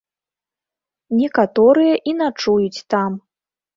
Некаторыя 1.19 1.95
і 2.13 2.17
начуюць 2.23 2.85
там. 2.95 3.11